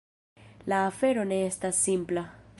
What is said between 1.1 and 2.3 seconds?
ne estas simpla.